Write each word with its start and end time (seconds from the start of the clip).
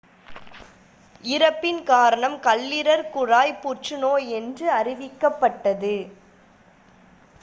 இறப்பின் 1.23 1.83
காரணம் 1.83 2.39
கல்லீரல் 2.39 3.09
குழாய் 3.09 3.59
புற்றுநோய் 3.61 4.29
என்று 4.29 4.67
அறிவிக்கப்பட்டது 4.71 5.95